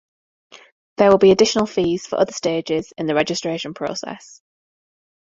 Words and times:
There 0.97 1.11
will 1.11 1.19
be 1.19 1.29
additional 1.29 1.67
fees 1.67 2.07
for 2.07 2.19
other 2.19 2.31
stages 2.31 2.91
in 2.97 3.05
the 3.05 3.13
registration 3.13 3.75
process. 3.75 4.41